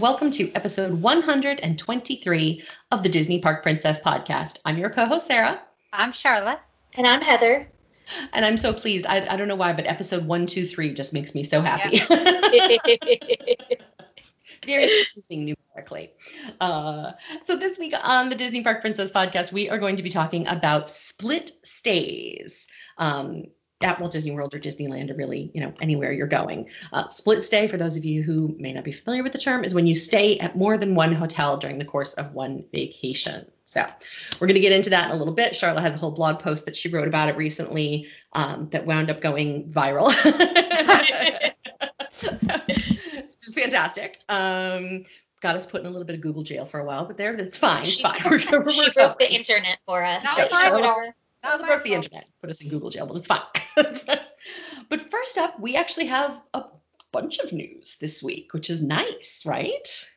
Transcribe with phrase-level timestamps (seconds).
[0.00, 4.58] Hello, and welcome to episode 123 of the Disney Park Princess podcast.
[4.64, 5.60] I'm your co host, Sara.
[5.92, 6.58] I'm Sharla.
[6.94, 7.68] And I'm Heather.
[8.32, 9.04] And I'm so pleased.
[9.06, 11.98] I, I don't know why, but episode 123 just makes me so happy.
[14.66, 16.12] Very pleasing numerically.
[16.62, 17.12] Uh,
[17.44, 20.46] so, this week on the Disney Park Princess podcast, we are going to be talking
[20.46, 22.68] about split stays.
[22.96, 23.44] Um,
[23.82, 26.68] at Walt Disney World or Disneyland or really, you know, anywhere you're going.
[26.92, 29.64] Uh, split stay, for those of you who may not be familiar with the term,
[29.64, 33.46] is when you stay at more than one hotel during the course of one vacation.
[33.64, 33.86] So
[34.38, 35.52] we're going to get into that in a little bit.
[35.52, 39.10] Sharla has a whole blog post that she wrote about it recently um, that wound
[39.10, 40.08] up going viral.
[42.20, 44.20] Which is fantastic.
[44.28, 45.04] Um,
[45.40, 47.34] got us put in a little bit of Google jail for a while, but there,
[47.34, 47.84] that's fine.
[47.84, 48.20] It's fine.
[48.24, 50.22] We're, we're, she broke the internet for us.
[50.24, 50.36] No,
[51.44, 54.18] Sharla, Sharla broke the internet, put us in Google jail, but it's fine.
[54.88, 56.64] but first up, we actually have a
[57.12, 60.08] bunch of news this week, which is nice, right?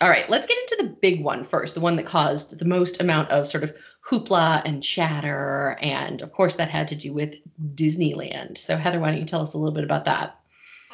[0.00, 3.00] All right, let's get into the big one first, the one that caused the most
[3.00, 3.72] amount of sort of
[4.04, 5.78] hoopla and chatter.
[5.80, 7.36] And of course, that had to do with
[7.76, 8.58] Disneyland.
[8.58, 10.40] So, Heather, why don't you tell us a little bit about that?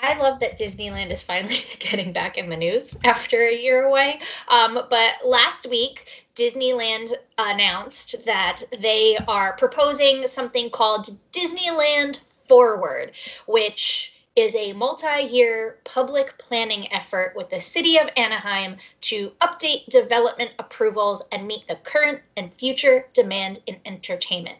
[0.00, 4.20] I love that Disneyland is finally getting back in the news after a year away.
[4.48, 13.12] Um, but last week, Disneyland announced that they are proposing something called Disneyland Forward,
[13.46, 19.86] which is a multi year public planning effort with the city of Anaheim to update
[19.86, 24.58] development approvals and meet the current and future demand in entertainment.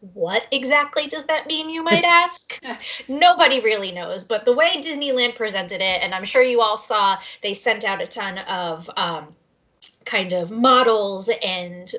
[0.00, 2.60] What exactly does that mean, you might ask?
[3.08, 7.16] Nobody really knows, but the way Disneyland presented it, and I'm sure you all saw,
[7.42, 9.34] they sent out a ton of um,
[10.04, 11.92] kind of models and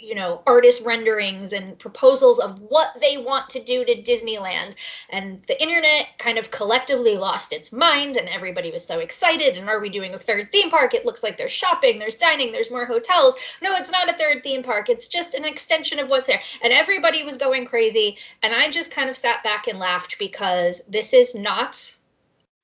[0.00, 4.74] you know artist renderings and proposals of what they want to do to Disneyland.
[5.10, 9.56] And the internet kind of collectively lost its mind and everybody was so excited.
[9.56, 10.94] And are we doing a third theme park?
[10.94, 13.36] It looks like there's shopping there's dining there's more hotels.
[13.62, 14.88] No it's not a third theme park.
[14.88, 16.40] It's just an extension of what's there.
[16.62, 18.16] And everybody was going crazy.
[18.42, 21.96] And I just kind of sat back and laughed because this is not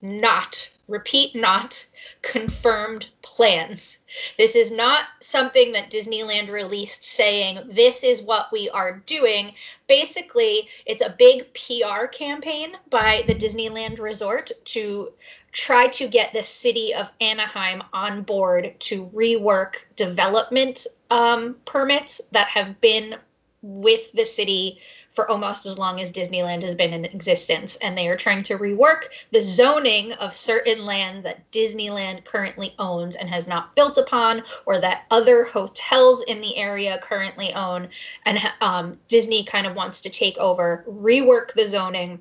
[0.02, 1.84] not repeat not
[2.22, 4.00] confirmed plans.
[4.38, 9.54] This is not something that Disneyland released saying this is what we are doing.
[9.88, 15.12] Basically, it's a big PR campaign by the Disneyland Resort to
[15.52, 22.48] try to get the city of Anaheim on board to rework development um, permits that
[22.48, 23.16] have been
[23.62, 24.78] with the city
[25.16, 27.76] for almost as long as Disneyland has been in existence.
[27.76, 33.16] And they are trying to rework the zoning of certain land that Disneyland currently owns
[33.16, 37.88] and has not built upon, or that other hotels in the area currently own.
[38.26, 42.20] And um, Disney kind of wants to take over, rework the zoning,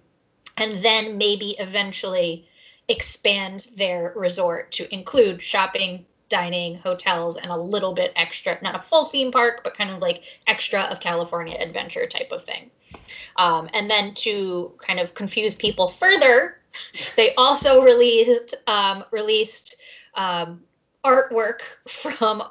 [0.58, 2.48] and then maybe eventually
[2.88, 8.80] expand their resort to include shopping, dining, hotels, and a little bit extra, not a
[8.80, 12.70] full theme park, but kind of like extra of California adventure type of thing.
[13.38, 16.58] Um, and then to kind of confuse people further,
[17.16, 19.78] they also released um, released
[20.16, 20.62] um,
[21.04, 22.44] artwork from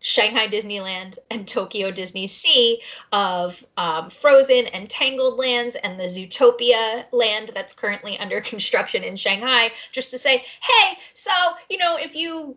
[0.00, 2.80] Shanghai Disneyland and Tokyo Disney Sea
[3.12, 9.16] of um, Frozen and Tangled lands and the Zootopia land that's currently under construction in
[9.16, 11.30] Shanghai, just to say, hey, so,
[11.68, 12.56] you know, if you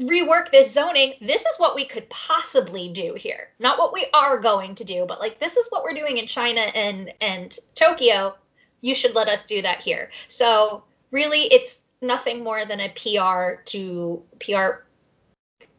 [0.00, 3.48] rework this zoning this is what we could possibly do here.
[3.58, 6.26] Not what we are going to do but like this is what we're doing in
[6.26, 8.34] china and and tokyo.
[8.80, 10.10] You should let us do that here.
[10.28, 14.84] So really it's nothing more than a pr to pr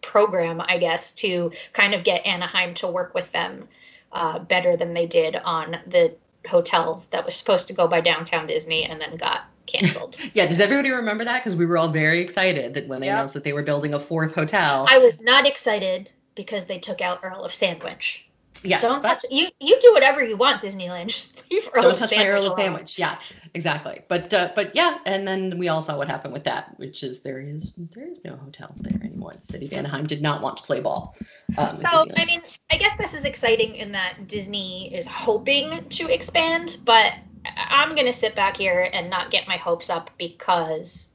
[0.01, 3.67] program i guess to kind of get anaheim to work with them
[4.11, 6.13] uh, better than they did on the
[6.47, 10.17] hotel that was supposed to go by downtown disney and then got canceled.
[10.33, 11.39] yeah, does everybody remember that?
[11.39, 13.15] Because we were all very excited that when they yep.
[13.15, 14.85] announced that they were building a fourth hotel.
[14.89, 18.27] I was not excited because they took out Earl of Sandwich.
[18.63, 19.49] Yes, don't touch you.
[19.59, 21.07] You do whatever you want, Disneyland.
[21.07, 22.97] Just leave Earl don't of touch Sandwich my Earl of Sandwich.
[22.97, 23.19] Yeah,
[23.53, 24.01] exactly.
[24.07, 27.19] But uh, but yeah, and then we all saw what happened with that, which is
[27.19, 29.31] there is there is no hotels there anymore.
[29.33, 31.15] The city of Anaheim did not want to play ball.
[31.57, 36.13] Um, so I mean, I guess this is exciting in that Disney is hoping to
[36.13, 37.13] expand, but
[37.45, 41.09] I'm going to sit back here and not get my hopes up because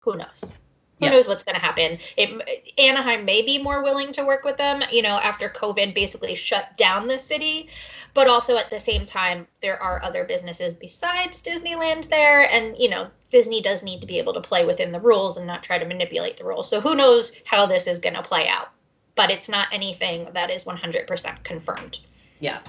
[0.00, 0.52] who knows?
[0.98, 1.12] Who yeah.
[1.12, 1.98] knows what's going to happen?
[2.16, 6.34] It, Anaheim may be more willing to work with them, you know, after COVID basically
[6.34, 7.68] shut down the city.
[8.14, 12.48] But also at the same time, there are other businesses besides Disneyland there.
[12.50, 15.46] And, you know, Disney does need to be able to play within the rules and
[15.46, 16.68] not try to manipulate the rules.
[16.68, 18.68] So who knows how this is going to play out?
[19.14, 21.98] But it's not anything that is 100% confirmed.
[22.38, 22.60] Yeah.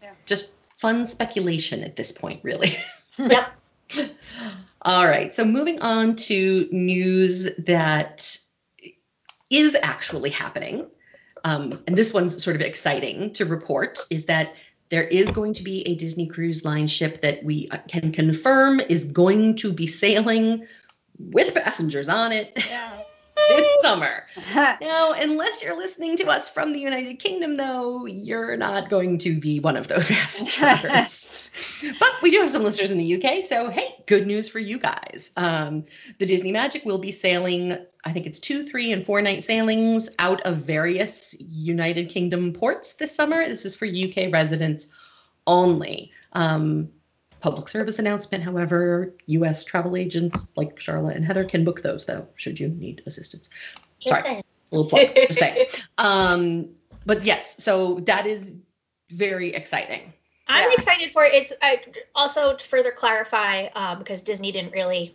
[0.00, 0.12] yeah.
[0.24, 2.76] Just fun speculation at this point, really.
[3.16, 3.52] Yep.
[4.82, 5.32] All right.
[5.32, 8.36] So moving on to news that
[9.50, 10.88] is actually happening.
[11.44, 14.56] Um, and this one's sort of exciting to report is that
[14.88, 18.80] there is going to be a Disney Cruise Line ship that we uh, can confirm
[18.80, 20.66] is going to be sailing
[21.20, 22.52] with passengers on it.
[22.68, 22.98] Yeah
[23.48, 24.24] this summer.
[24.80, 29.38] now, unless you're listening to us from the United Kingdom, though, you're not going to
[29.38, 31.50] be one of those passengers.
[31.98, 34.78] but we do have some listeners in the UK, so hey, good news for you
[34.78, 35.32] guys.
[35.36, 35.84] Um,
[36.18, 37.74] the Disney Magic will be sailing.
[38.04, 42.94] I think it's two, three, and four night sailings out of various United Kingdom ports
[42.94, 43.46] this summer.
[43.46, 44.88] This is for UK residents
[45.46, 46.12] only.
[46.32, 46.88] Um,
[47.44, 48.42] public service announcement.
[48.42, 49.64] However, U.S.
[49.64, 53.50] travel agents like Sharla and Heather can book those, though, should you need assistance.
[53.98, 54.44] Just Sorry, saying.
[54.72, 55.14] a little plug.
[55.14, 55.66] Just saying.
[55.98, 56.70] Um,
[57.04, 58.54] but yes, so that is
[59.10, 60.10] very exciting.
[60.48, 60.74] I'm yeah.
[60.74, 61.34] excited for it.
[61.34, 61.76] It's uh,
[62.14, 65.14] also to further clarify um, because Disney didn't really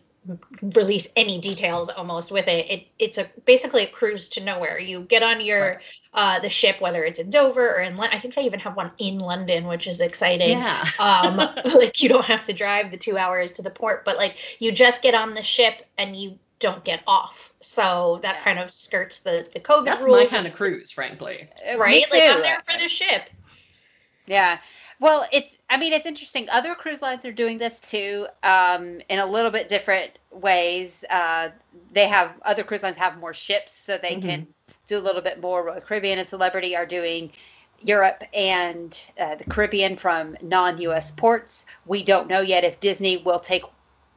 [0.61, 2.69] release any details almost with it.
[2.69, 4.79] It it's a basically a cruise to nowhere.
[4.79, 5.79] You get on your right.
[6.13, 8.17] uh the ship whether it's in Dover or in London.
[8.17, 10.57] I think they even have one in London, which is exciting.
[10.57, 10.85] Yeah.
[10.99, 11.37] um
[11.75, 14.71] like you don't have to drive the 2 hours to the port, but like you
[14.71, 17.53] just get on the ship and you don't get off.
[17.61, 18.43] So that yeah.
[18.43, 20.17] kind of skirts the the COVID That's rules.
[20.17, 21.49] my kind of cruise, frankly.
[21.77, 22.05] Right?
[22.11, 23.29] Like I'm there for the ship.
[24.27, 24.59] Yeah.
[24.99, 26.49] Well, it's, I mean, it's interesting.
[26.49, 31.05] Other cruise lines are doing this too um, in a little bit different ways.
[31.09, 31.49] Uh,
[31.93, 34.29] they have, other cruise lines have more ships, so they mm-hmm.
[34.29, 34.47] can
[34.87, 35.79] do a little bit more.
[35.81, 37.31] Caribbean and Celebrity are doing
[37.81, 41.65] Europe and uh, the Caribbean from non US ports.
[41.85, 43.63] We don't know yet if Disney will take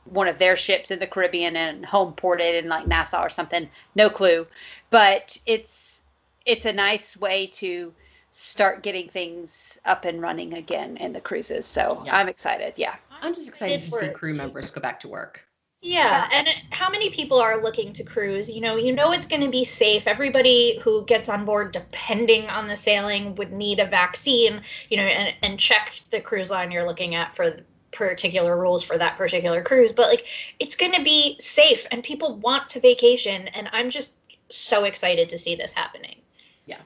[0.05, 3.28] one of their ships in the Caribbean and home port it in like Nassau or
[3.28, 3.69] something.
[3.94, 4.46] No clue.
[4.90, 6.02] But it's,
[6.44, 7.93] it's a nice way to,
[8.32, 11.67] start getting things up and running again in the cruises.
[11.67, 12.17] So yeah.
[12.17, 12.75] I'm excited.
[12.76, 12.96] Yeah.
[13.20, 15.46] I'm just excited to see crew members go back to work.
[15.84, 18.49] Yeah, and how many people are looking to cruise?
[18.49, 20.06] You know, you know it's going to be safe.
[20.06, 24.62] Everybody who gets on board, depending on the sailing, would need a vaccine.
[24.90, 27.56] You know, and and check the cruise line you're looking at for
[27.90, 29.90] particular rules for that particular cruise.
[29.90, 30.25] But like,
[30.61, 34.12] it's going to be safe, and people want to vacation, and I'm just
[34.50, 36.20] so excited to see this happening.
[36.64, 36.78] Yeah,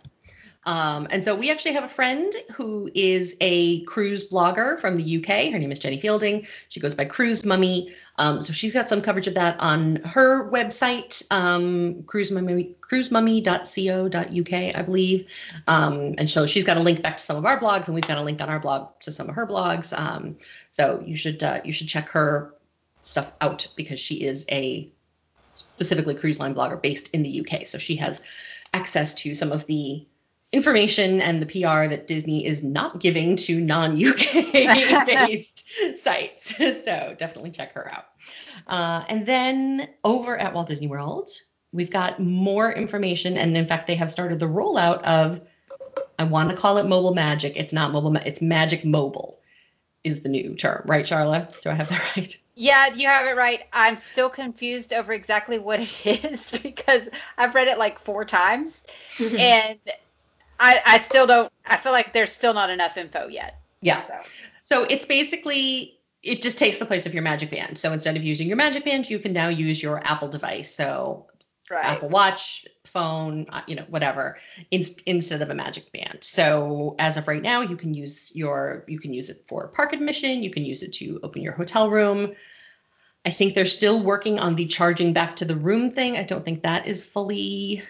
[0.66, 5.18] um, and so we actually have a friend who is a cruise blogger from the
[5.18, 5.52] UK.
[5.52, 6.46] Her name is Jenny Fielding.
[6.68, 7.94] She goes by Cruise Mummy.
[8.18, 14.74] Um, so she's got some coverage of that on her website, um, cruise mummy, cruisemummy.co.uk,
[14.74, 15.26] I believe.
[15.68, 18.06] Um, and so she's got a link back to some of our blogs, and we've
[18.06, 19.96] got a link on our blog to some of her blogs.
[19.96, 20.36] Um,
[20.72, 22.54] so you should uh, you should check her
[23.02, 24.90] stuff out because she is a
[25.52, 27.66] specifically cruise line blogger based in the UK.
[27.66, 28.22] So she has
[28.72, 30.06] access to some of the
[30.52, 34.52] information and the PR that Disney is not giving to non UK
[35.06, 36.54] based sites.
[36.87, 38.06] So definitely check her out.
[38.66, 41.31] Uh, and then over at Walt Disney World,
[41.72, 43.37] we've got more information.
[43.37, 45.40] And in fact, they have started the rollout of,
[46.19, 47.54] I want to call it mobile magic.
[47.56, 49.40] It's not mobile, it's magic mobile
[50.06, 51.60] is the new term, right, Sharla?
[51.62, 52.38] Do I have that right?
[52.54, 53.64] Yeah, you have it right.
[53.72, 58.85] I'm still confused over exactly what it is because I've read it like four times.
[59.18, 59.37] Mm-hmm.
[59.37, 59.78] And
[60.58, 61.52] I, I still don't.
[61.66, 63.60] I feel like there's still not enough info yet.
[63.80, 64.00] Yeah.
[64.02, 64.14] So.
[64.64, 67.78] so it's basically it just takes the place of your Magic Band.
[67.78, 70.75] So instead of using your Magic Band, you can now use your Apple device.
[70.75, 71.26] So
[71.70, 71.84] right.
[71.84, 74.36] Apple Watch, phone, uh, you know, whatever,
[74.70, 76.18] in, instead of a Magic Band.
[76.22, 79.92] So as of right now, you can use your you can use it for park
[79.92, 80.42] admission.
[80.42, 82.34] You can use it to open your hotel room.
[83.25, 86.16] I think they're still working on the charging back to the room thing.
[86.16, 87.82] I don't think that is fully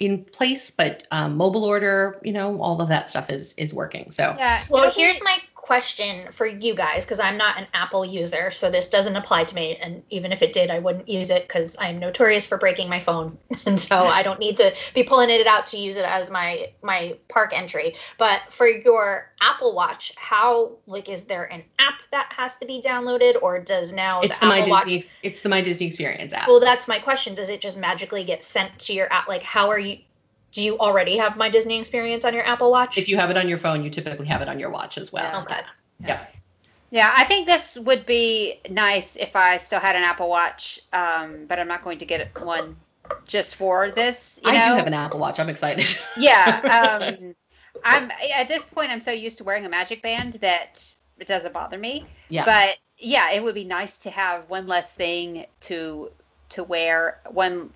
[0.00, 4.10] in place, but um, mobile order, you know, all of that stuff is is working.
[4.10, 4.64] So yeah.
[4.68, 8.88] Well, here's my question for you guys because I'm not an Apple user, so this
[8.88, 9.76] doesn't apply to me.
[9.76, 13.00] And even if it did, I wouldn't use it because I'm notorious for breaking my
[13.00, 16.30] phone, and so I don't need to be pulling it out to use it as
[16.30, 17.94] my my park entry.
[18.18, 22.80] But for your Apple Watch, how like is there an app that has to be
[22.80, 25.08] downloaded, or does now it's the, the My Disney Watch...
[25.22, 26.48] it's the My Disney Experience app.
[26.48, 27.34] Well, that's my question.
[27.34, 29.28] Does it just magically get sent to your app?
[29.28, 29.98] Like, how are you?
[30.54, 32.96] do you already have my Disney experience on your Apple Watch?
[32.96, 35.12] If you have it on your phone, you typically have it on your watch as
[35.12, 35.42] well.
[35.42, 35.60] Okay.
[36.06, 36.24] Yeah.
[36.90, 41.46] Yeah, I think this would be nice if I still had an Apple Watch, um,
[41.48, 42.76] but I'm not going to get one
[43.26, 44.38] just for this.
[44.44, 44.68] I know?
[44.70, 45.40] do have an Apple Watch.
[45.40, 45.88] I'm excited.
[46.16, 47.00] Yeah.
[47.00, 47.34] Um,
[47.84, 48.90] I'm at this point.
[48.90, 50.84] I'm so used to wearing a Magic Band that
[51.18, 52.06] it doesn't bother me.
[52.28, 52.44] Yeah.
[52.44, 56.10] But yeah, it would be nice to have one less thing to
[56.50, 57.20] to wear.
[57.30, 57.70] One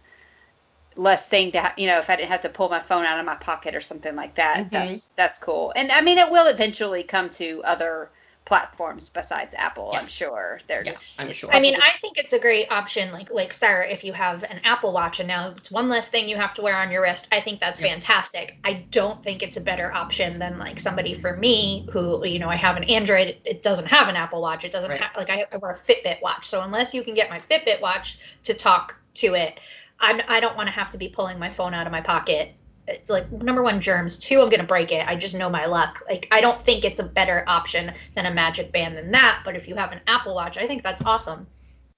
[0.96, 3.20] less thing to ha- you know if I didn't have to pull my phone out
[3.20, 4.58] of my pocket or something like that.
[4.58, 4.68] Mm-hmm.
[4.70, 5.72] That's that's cool.
[5.76, 8.10] And I mean, it will eventually come to other
[8.48, 9.92] platforms besides Apple.
[9.94, 11.14] I'm sure they're Yes.
[11.18, 11.54] I'm sure.
[11.54, 13.12] I mean, I think it's a great option.
[13.12, 16.28] Like, like Sara, if you have an Apple Watch and now it's one less thing
[16.30, 17.90] you have to wear on your wrist, I think that's Yep.
[17.90, 18.58] fantastic.
[18.64, 22.48] I don't think it's a better option than like somebody for me who, you know,
[22.48, 23.28] I have an Android.
[23.28, 24.64] It, it doesn't have an Apple Watch.
[24.64, 25.00] It doesn't Right.
[25.00, 26.46] have like I, I wear a Fitbit watch.
[26.46, 29.60] So unless you can get my Fitbit watch to talk to it,
[30.00, 32.57] I'm I don't want to have to be pulling my phone out of my pocket.
[32.88, 34.18] Uh, Like number one, germs.
[34.18, 35.06] Two, I'm gonna break it.
[35.06, 36.02] I just know my luck.
[36.08, 39.42] Like I don't think it's a better option than a Magic Band than that.
[39.44, 41.46] But if you have an Apple Watch, I think that's awesome.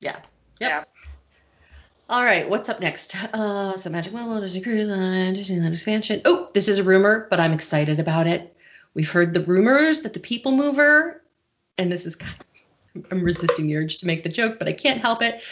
[0.00, 0.16] Yeah.
[0.60, 0.70] Yep.
[0.70, 0.84] Yeah.
[2.08, 3.14] All right, what's up next?
[3.32, 6.20] Uh, so Magic Mobile, Disney Cruise Line, Disneyland expansion.
[6.24, 8.56] Oh, this is a rumor, but I'm excited about it.
[8.94, 11.22] We've heard the rumors that the People Mover,
[11.78, 14.72] and this is kind of, I'm resisting the urge to make the joke, but I
[14.72, 15.42] can't help it.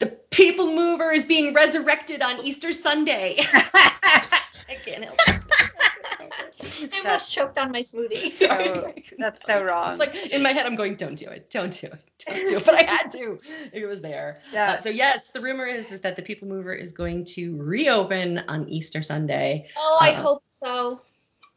[0.00, 3.38] The People Mover is being resurrected on Easter Sunday.
[4.68, 5.42] I can't help it.
[6.92, 8.30] I almost choked on my smoothie.
[8.32, 9.98] so, that's so wrong.
[9.98, 12.64] Like in my head, I'm going, "Don't do it, don't do it, don't do it."
[12.66, 13.38] But I had to.
[13.72, 14.40] It was there.
[14.52, 14.72] yeah.
[14.72, 18.38] Uh, so yes, the rumor is, is that the People Mover is going to reopen
[18.48, 19.68] on Easter Sunday.
[19.76, 21.00] Oh, I Uh, hope so.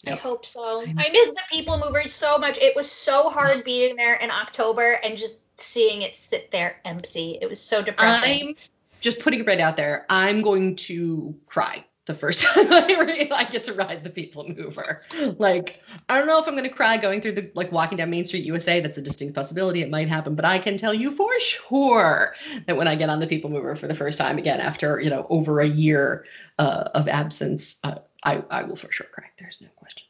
[0.07, 0.81] I hope so.
[0.81, 2.57] I miss the people mover so much.
[2.57, 7.37] It was so hard being there in October and just seeing it sit there empty.
[7.39, 8.49] It was so depressing.
[8.49, 8.55] I'm
[8.99, 10.07] just putting it right out there.
[10.09, 14.47] I'm going to cry the first time I, re- I get to ride the People
[14.47, 15.03] Mover.
[15.37, 18.09] Like I don't know if I'm going to cry going through the like walking down
[18.09, 18.81] Main Street USA.
[18.81, 19.81] That's a distinct possibility.
[19.81, 23.19] It might happen, but I can tell you for sure that when I get on
[23.19, 26.25] the People Mover for the first time again after you know over a year
[26.59, 29.25] uh, of absence, uh, I I will for sure cry.
[29.37, 30.07] There's no question.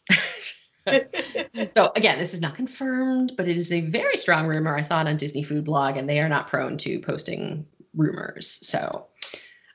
[1.75, 4.75] so again, this is not confirmed, but it is a very strong rumor.
[4.75, 8.47] I saw it on Disney Food Blog, and they are not prone to posting rumors.
[8.47, 9.05] So,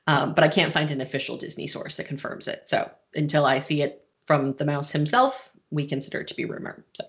[0.07, 2.63] um, but I can't find an official Disney source that confirms it.
[2.65, 6.85] So until I see it from the mouse himself, we consider it to be rumor.
[6.93, 7.03] So,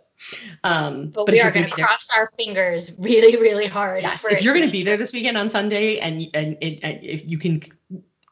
[0.65, 4.03] um, but, but we are going to be there- cross our fingers really, really hard.
[4.03, 7.05] Yes, if you're going to be there this weekend on Sunday and and, and, and
[7.05, 7.63] if you can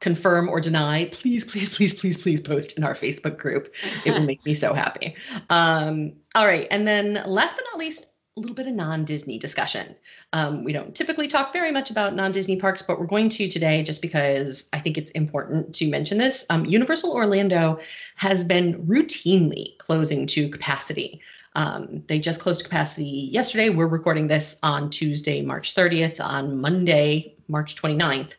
[0.01, 3.75] confirm or deny, please, please, please, please, please post in our Facebook group.
[4.05, 5.15] It will make me so happy.
[5.49, 8.07] Um, all right, and then last but not least,
[8.37, 9.97] a little bit of non-Disney discussion.
[10.35, 13.83] Um, we don't typically talk very much about non-Disney parks, but we're going to today
[13.83, 16.45] just because I think it's important to mention this.
[16.51, 17.79] Um, Universal Orlando
[18.17, 21.23] has been routinely closing to capacity.
[21.55, 23.71] Um, they just closed capacity yesterday.
[23.71, 28.35] We're recording this on Tuesday, March 30th, on Monday, March 29th,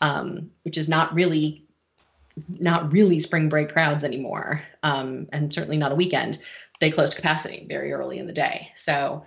[0.00, 1.66] um, which is not really
[2.60, 6.38] not really spring break crowds anymore, um, and certainly not a weekend.
[6.78, 8.70] They closed capacity very early in the day.
[8.76, 9.24] So,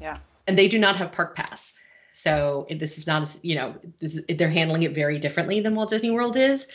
[0.00, 0.16] Yeah.
[0.46, 1.78] and they do not have Park Pass.
[2.12, 5.74] So this is not, a- you know, this is, they're handling it very differently than
[5.74, 6.68] Walt Disney World is.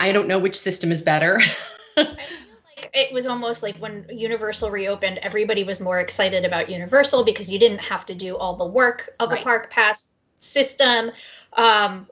[0.00, 1.40] I don't know which system is better.
[1.96, 7.50] Like it was almost like when Universal reopened, everybody was more excited about Universal because
[7.50, 9.40] you didn't have to do all the work of Right.
[9.40, 10.06] a park pass
[10.38, 11.10] system.
[11.54, 12.06] Um,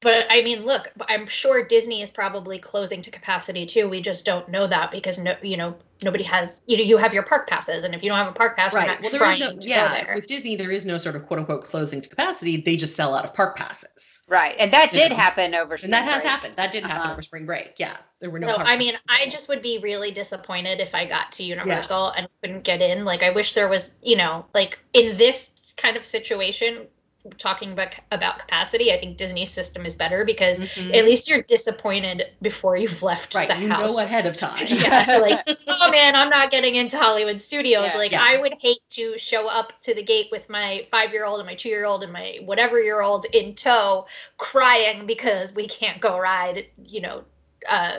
[0.00, 3.88] but I mean, look, I'm sure Disney is probably closing to capacity too.
[3.88, 6.62] We just don't know that because no, you know, nobody has.
[6.66, 8.76] You know, you have your park passes, and if you don't have a park pass,
[8.78, 8.86] you're right.
[8.86, 11.26] not Well, there trying is no, to yeah, with Disney, there is no sort of
[11.26, 12.56] quote unquote closing to capacity.
[12.58, 14.22] They just sell out of park passes.
[14.28, 14.54] right.
[14.58, 15.16] And that did know.
[15.16, 16.24] happen over And that spring has break.
[16.24, 16.56] happened.
[16.56, 17.12] That did happen Uh-huh.
[17.12, 17.74] over spring break.
[17.78, 17.96] Yeah.
[18.20, 21.04] There were no So park I mean, I just would be really disappointed if I
[21.04, 23.04] got to Universal and couldn't get in.
[23.04, 26.86] Like I wish there was, you know, like in this kind of situation,
[27.38, 30.94] talking about about capacity, I think Disney's system is better because Mhm.
[30.96, 33.48] at least you're disappointed before you've left right.
[33.48, 33.96] the You house.
[33.96, 34.66] know ahead of time.
[34.68, 37.88] yeah, like oh man, I'm not getting into Hollywood Studios.
[37.92, 37.96] Yeah.
[37.98, 38.22] like Yeah.
[38.24, 41.46] I would hate to show up to the gate with my five year old and
[41.46, 44.06] my two year old and my whatever year old in tow,
[44.38, 46.66] crying because we can't go ride.
[46.84, 47.24] You know,
[47.68, 47.98] uh,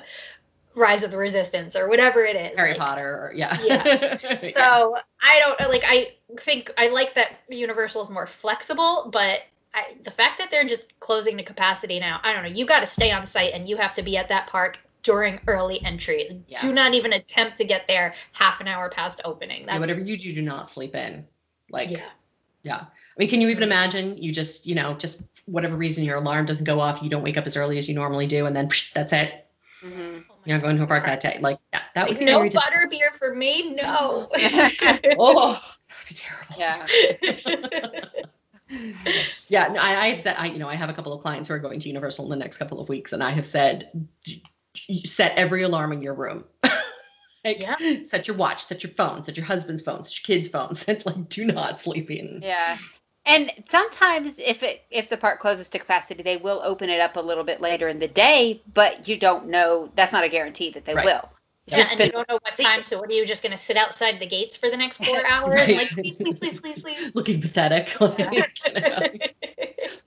[0.77, 2.57] Rise of the Resistance or whatever it is.
[2.57, 3.09] Harry like, Potter.
[3.09, 3.57] Or, yeah.
[3.63, 3.83] Yeah.
[4.43, 4.49] Yeah.
[4.55, 5.83] So I don't like.
[5.85, 9.41] I think I like that Universal is more flexible, but
[9.73, 12.49] I, the fact that they're just closing the capacity now, I don't know.
[12.49, 15.39] You got to stay on site and you have to be at that park during
[15.47, 16.41] early entry.
[16.47, 16.61] Yeah.
[16.61, 19.61] Do not even attempt to get there half an hour past opening.
[19.61, 21.25] Yeah, That's whatever you do, do not sleep in.
[21.71, 22.01] Like, yeah.
[22.63, 22.75] yeah.
[22.77, 22.85] I
[23.17, 26.65] mean, can you even imagine you just, you know, just whatever reason your alarm doesn't
[26.65, 28.93] go off, you don't wake up as early as you normally do, and then psh,
[28.93, 29.46] that's it.
[29.83, 30.23] Mhm.
[30.29, 31.37] Oh my You're not going to a park that day.
[31.41, 33.75] Like, yeah, that would be no very dis- butter beer for me.
[33.75, 34.29] No.
[35.19, 36.55] Oh, that would be terrible.
[36.57, 36.85] Yeah.
[39.49, 41.47] yeah, no, I, I have said, I, you know, I have a couple of clients
[41.47, 43.89] who are going to Universal in the next couple of weeks, and I have said,
[44.23, 44.43] "D-
[44.73, 46.43] d- set every alarm in your room.
[47.45, 47.77] Like, Yeah.
[48.03, 50.81] Set your watch, set your phone, set your husband's phone, set your kids' phones.
[50.81, 52.41] Set like, do not sleep in.
[52.43, 52.77] Yeah.
[53.27, 57.17] And sometimes if it if the park closes to capacity, they will open it up
[57.17, 60.69] a little bit later in the day, but you don't know that's not a guarantee
[60.71, 61.05] that they Right.
[61.05, 61.29] will.
[61.67, 62.81] Yeah, Just and been- you don't know what time.
[62.81, 65.25] So what are you just going to sit outside the gates for the next four
[65.27, 65.59] hours?
[65.59, 65.75] Right.
[65.75, 67.11] Like, please, please, please, please, please.
[67.13, 67.93] Looking pathetic.
[67.99, 69.01] Like, you know.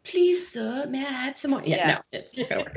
[0.05, 1.63] Please, sir, may I have some more?
[1.63, 1.87] Yeah, Yeah.
[1.89, 2.77] no, it's not gonna work.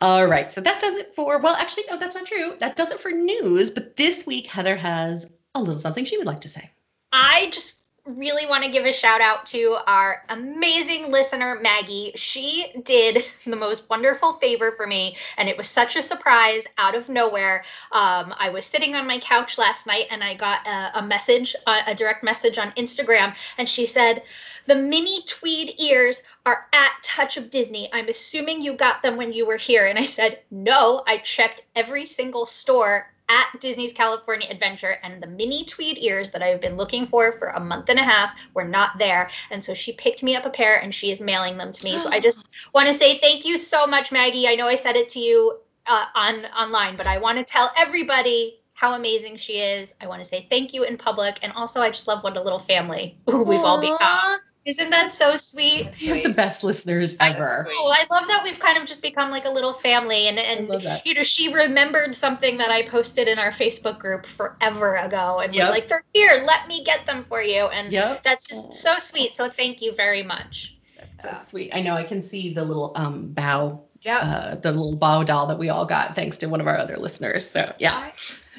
[0.00, 1.38] All right, so that does it for.
[1.40, 2.56] Well, actually, no, that's not true.
[2.60, 3.70] That does it for news.
[3.70, 6.70] But this week, Heather has a little something she would like to say.
[7.12, 7.75] I just
[8.06, 12.12] really want to give a shout out to our amazing listener, Maggie.
[12.14, 16.94] She did the most wonderful favor for me, and it was such a surprise out
[16.94, 17.64] of nowhere.
[17.92, 21.54] Um, I was sitting on my couch last night and I got a, a message,
[21.66, 24.22] a, a direct message on Instagram, and she said,
[24.66, 27.88] The mini tweed ears are at Touch of Disney.
[27.92, 29.86] I'm assuming you got them when you were here.
[29.86, 35.26] And I said, No, I checked every single store at Disney's California Adventure, and the
[35.26, 38.64] mini tweed ears that I've been looking for for a month and a half were
[38.64, 39.30] not there.
[39.50, 41.98] And so she picked me up a pair and she is mailing them to me.
[41.98, 44.46] So I just want to say thank you so much, Maggie.
[44.48, 47.72] I know I said it to you uh, on online, but I want to tell
[47.76, 49.94] everybody how amazing she is.
[50.00, 52.42] I want to say thank you in public, and also I just love what a
[52.42, 54.38] little family we've all become.
[54.66, 56.00] Isn't that so sweet?
[56.02, 57.68] You have the best listeners ever.
[57.70, 60.68] Oh, I love that we've kind of just become like a little family, and and
[61.04, 65.54] you know, she remembered something that I posted in our Facebook group forever ago and
[65.54, 65.68] Yep.
[65.68, 67.66] was like, they're here, let me get them for you.
[67.66, 68.24] And Yep.
[68.24, 69.34] that's just so sweet.
[69.34, 70.76] So thank you very much.
[71.20, 71.70] So sweet.
[71.72, 74.18] I know I can see the little um bow, Yeah.
[74.18, 76.96] uh, the little bow doll that we all got thanks to one of our other
[76.96, 77.48] listeners.
[77.48, 78.10] So yeah.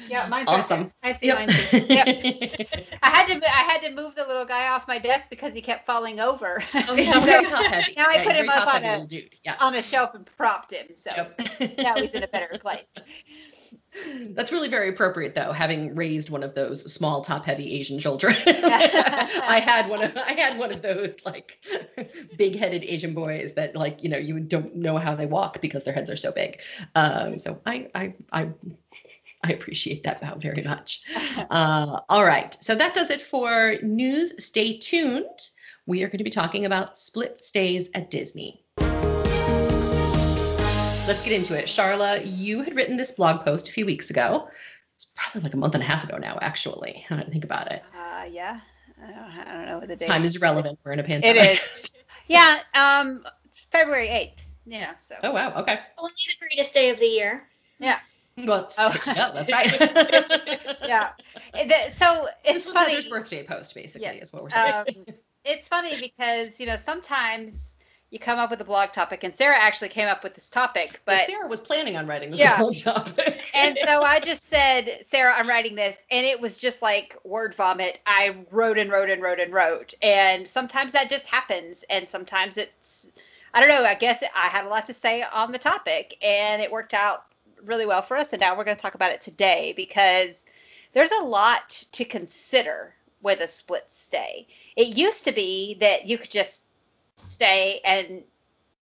[0.06, 0.92] Yeah, mine's Awesome.
[1.02, 1.36] I see Yep.
[1.36, 1.86] mine too.
[1.88, 2.06] Yep.
[3.02, 5.60] I had to I had to move the little guy off my desk because he
[5.60, 6.58] kept falling over.
[6.94, 7.94] He's So very top heavy.
[7.96, 9.30] Now I put him up on a- dude.
[9.44, 9.56] Yeah.
[9.60, 10.86] on a shelf and propped him.
[10.94, 11.78] So Yep.
[11.78, 12.84] now he's in a better place.
[14.30, 18.34] That's really very appropriate, though, having raised one of those small, top-heavy Asian children.
[18.46, 21.58] I had one of I had one of those like
[22.38, 25.92] big-headed Asian boys that, like, you know, you don't know how they walk because their
[25.94, 26.60] heads are so big.
[26.94, 28.48] Um, so I I I
[29.44, 31.02] I appreciate that vow very much.
[31.50, 34.32] Uh, all right, so that does it for news.
[34.44, 35.50] Stay tuned.
[35.86, 38.64] We are going to be talking about split stays at Disney.
[41.06, 41.66] Let's get into it.
[41.66, 44.48] Sharla, you had written this blog post a few weeks ago.
[44.96, 47.06] It's probably like a month and a half ago now, actually.
[47.08, 47.82] I don't think about it.
[47.96, 48.60] Uh, yeah.
[49.02, 50.08] I don't, I don't know what the date.
[50.08, 50.78] Time is irrelevant.
[50.84, 51.42] We're in a pandemic.
[51.42, 51.92] It is.
[52.26, 52.60] Yeah.
[52.74, 54.52] Um, February eighth.
[54.66, 54.96] Yeah.
[54.96, 55.14] So.
[55.22, 55.54] oh wow.
[55.56, 55.78] Okay.
[55.96, 57.44] Only the greatest day of the year.
[58.46, 58.94] Well, Oh.
[59.06, 60.70] yeah, that's right.
[60.86, 61.10] Yeah.
[61.92, 63.08] So This it's was funny.
[63.08, 64.22] Birthday post, basically, Yes.
[64.22, 64.84] is what we're saying.
[64.88, 65.04] um,
[65.44, 67.74] it's funny because you know sometimes
[68.10, 71.00] you come up with a blog topic, and Sara actually came up with this topic,
[71.04, 72.56] but Sara was planning on writing this Yeah.
[72.56, 73.50] whole topic.
[73.54, 77.54] and so I just said, Sara, I'm writing this, and it was just like word
[77.54, 78.00] vomit.
[78.06, 82.56] I wrote and wrote and wrote and wrote, and sometimes that just happens, and sometimes
[82.56, 83.10] it's,
[83.54, 83.84] I don't know.
[83.84, 87.24] I guess I had a lot to say on the topic, and it worked out
[87.64, 88.32] really well for us.
[88.32, 90.46] And now we're going to talk about it today because
[90.92, 94.46] there's a lot to consider with a split stay.
[94.76, 96.64] It used to be that you could just
[97.16, 98.22] stay and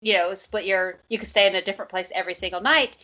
[0.00, 2.96] you know split your you could stay in a different place every single night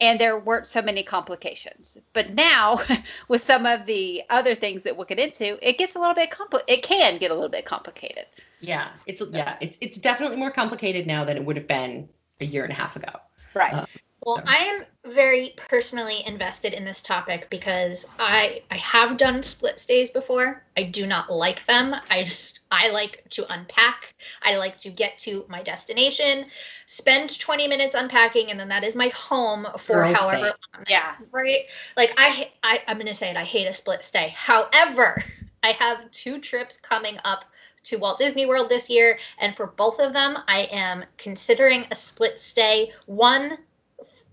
[0.00, 2.78] and there weren't so many complications but now
[3.28, 6.30] with some of the other things that we'll get into it gets a little bit
[6.30, 8.26] compli- it can get a little bit complicated
[8.60, 12.08] yeah, it's yeah, it's it's definitely more complicated now than it would have been
[12.40, 13.10] a year and a half ago.
[13.54, 13.86] right Uh,
[14.24, 19.42] Well, So- I am very personally invested in this topic because I I have done
[19.42, 20.62] split stays before.
[20.76, 21.94] I do not like them.
[22.10, 24.14] I just I like to unpack.
[24.42, 26.46] I like to get to my destination,
[26.86, 30.42] spend 20 minutes unpacking, and then that is my home for Girls however say.
[30.42, 30.84] long.
[30.88, 31.62] yeah Right?
[31.96, 33.36] Like I, I I'm gonna say it.
[33.36, 34.32] I hate a split stay.
[34.36, 35.22] However,
[35.62, 37.44] I have two trips coming up
[37.84, 41.94] to Walt Disney World this year, and for both of them, I am considering a
[41.94, 42.92] split stay.
[43.06, 43.58] One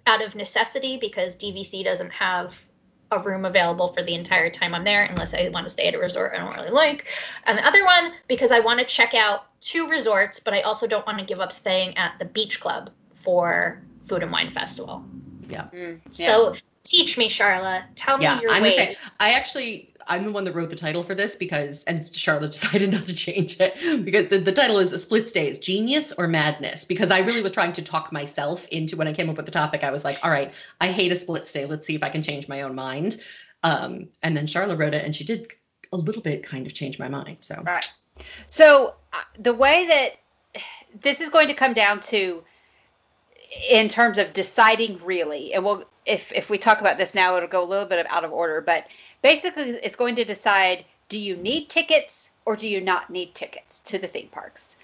[0.07, 2.59] out of necessity because DVC doesn't have
[3.11, 5.93] a room available for the entire time I'm there unless I want to stay at
[5.95, 7.07] a resort I don't really like.
[7.45, 10.87] And the other one because I want to check out two resorts, but I also
[10.87, 15.03] don't want to give up staying at the beach club for Food and Wine Festival.
[15.49, 16.25] Mm, yeah.
[16.25, 17.83] So teach me, Sharla.
[17.95, 18.75] Tell Yeah, me your I'm gonna ways.
[18.75, 22.47] say I actually I'm the one that wrote the title for this because and Sharla
[22.51, 26.85] decided not to change it because the, the title is split stays genius or madness
[26.85, 29.51] because I really was trying to talk myself into when I came up with the
[29.51, 32.09] topic I was like all right I hate a split stay let's see if I
[32.09, 33.21] can change my own mind
[33.63, 35.51] um and then Sharla wrote it and she did
[35.91, 37.85] a little bit kind of change my mind so Right.
[38.47, 40.61] So uh, the way that
[41.01, 42.43] this is going to come down to,
[43.69, 47.49] in terms of deciding really, and we'll if if we talk about this now, it'll
[47.49, 48.61] go a little bit out of order.
[48.61, 48.87] But
[49.25, 53.79] basically, it's going to decide: do you need tickets or do you not need tickets
[53.81, 54.75] to the theme parks?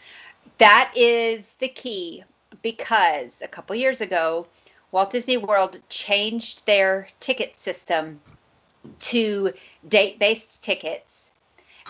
[0.57, 2.23] That is the key
[2.63, 4.47] because a couple years ago,
[4.91, 8.21] Walt Disney World changed their ticket system
[8.99, 9.53] to
[9.87, 11.31] date based tickets.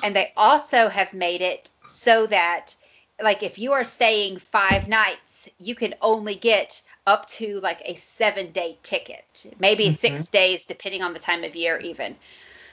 [0.03, 2.75] And they also have made it so that,
[3.23, 7.95] like, if you are staying five nights, you can only get up to like a
[7.95, 9.97] seven day ticket, maybe Mhm.
[10.05, 12.17] six days, depending on the time of year, even.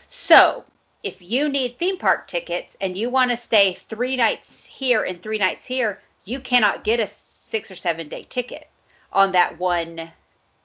[0.09, 0.65] So,
[1.03, 5.23] if you need theme park tickets and you want to stay three nights here and
[5.23, 8.69] three nights here, you cannot get a six or seven day ticket
[9.13, 10.11] on that one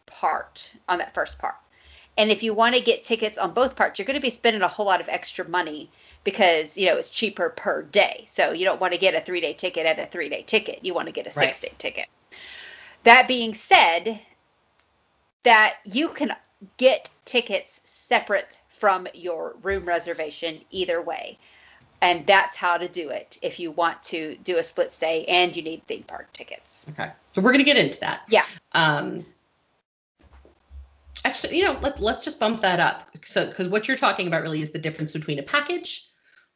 [0.05, 1.55] part, on that first part.
[2.17, 4.61] And if you want to get tickets on both parts, you're going to be spending
[4.61, 5.89] a whole lot of extra money
[6.23, 8.23] because, you know, it's cheaper per day.
[8.27, 10.79] So you don't want to get a three day ticket at a three day ticket.
[10.85, 11.49] You want to get a Right.
[11.49, 12.07] six day ticket.
[13.03, 14.21] That being said,
[15.43, 16.33] that you can
[16.77, 21.37] get tickets separate from your room reservation either way.
[22.01, 25.55] And that's how to do it if you want to do a split stay and
[25.55, 26.85] you need theme park tickets.
[26.89, 27.09] Okay.
[27.33, 28.23] So we're gonna get into that.
[28.27, 28.43] Yeah.
[28.73, 29.25] Um
[31.23, 33.07] actually, you know, let, let's just bump that up.
[33.23, 36.09] So because what you're talking about really is the difference between a package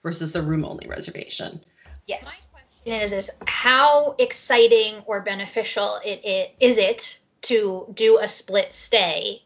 [0.03, 1.61] versus a room only reservation.
[2.07, 2.49] Yes.
[2.51, 8.27] My question is is how exciting or beneficial it, it is it to do a
[8.27, 9.43] split stay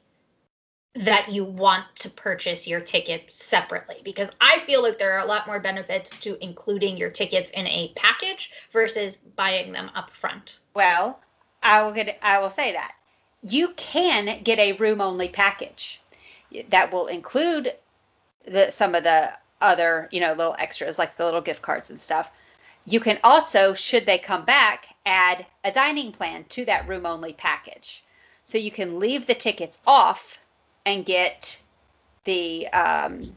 [0.94, 5.28] that you want to purchase your tickets separately because i feel like there are a
[5.28, 10.60] lot more benefits to including your tickets in a package versus buying them up front
[10.74, 11.22] Well,
[11.64, 12.18] I will get.
[12.22, 12.94] I will say that
[13.44, 16.02] you can get a room only package
[16.70, 17.76] that will include
[18.46, 22.00] the some of the other you know little extras like the little gift cards and
[22.00, 22.36] stuff.
[22.86, 27.34] You can also, should they come back, add a dining plan to that room only
[27.34, 28.04] package.
[28.44, 30.40] So you can leave the tickets off
[30.86, 31.62] and get
[32.26, 33.36] the um,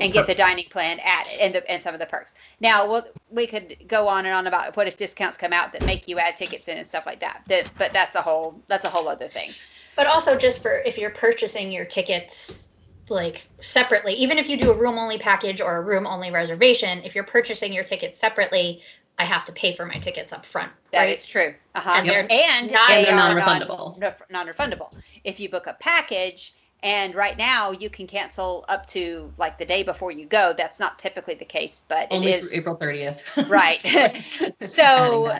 [0.00, 2.34] and get the dining plan added and, the, and some of the perks.
[2.60, 5.84] Now, we'll, we could go on and on about what if discounts come out that
[5.84, 7.42] make you add tickets in and stuff like that.
[7.48, 9.50] That, but that's a whole that's a whole other thing.
[9.96, 12.66] but also just for if you're purchasing your tickets
[13.08, 17.02] like separately even if you do a room only package or a room only reservation
[17.04, 18.80] if you're purchasing your tickets separately
[19.18, 21.54] i have to pay for my tickets up front That is right true.
[21.74, 21.94] Uh-huh.
[21.96, 23.98] And they're and And they're non-refundable.
[24.30, 24.92] Non-refundable.
[25.24, 29.64] If you book a package and right now you can cancel up to like the
[29.64, 33.48] day before you go, that's not typically the case, but Only it is April 30th.
[33.48, 33.82] Right.
[34.62, 35.38] So-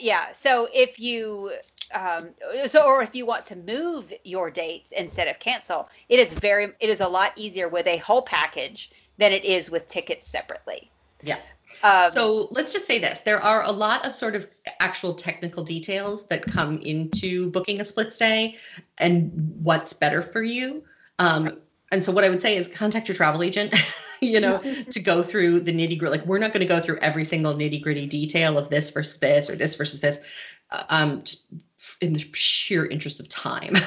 [0.00, 0.32] yeah.
[0.32, 1.52] So if you
[1.94, 2.30] um,
[2.66, 6.72] so or if you want to move your dates instead of cancel, it is very
[6.80, 10.90] it is a lot easier with a whole package than it is with tickets separately.
[11.22, 11.38] Yeah.
[11.82, 14.46] Um, So let's just say this there are a lot of sort of
[14.80, 18.56] actual technical details that come into booking a split stay
[18.98, 19.30] and
[19.62, 20.82] what's better for you.
[21.18, 21.58] Um,
[21.92, 23.74] and so what I would say is contact your travel agent,
[24.20, 24.58] you know,
[24.90, 26.18] to go through the nitty gritty.
[26.18, 29.18] Like we're not going to go through every single nitty gritty detail of this versus
[29.18, 30.20] this or this versus this.
[30.70, 31.24] Uh, um,
[32.00, 33.74] in the sheer interest of time.